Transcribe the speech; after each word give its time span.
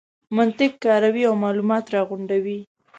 منطق 0.37 0.71
کاروي 0.83 1.23
او 1.29 1.33
مالومات 1.43 1.85
راغونډوي. 1.95 2.59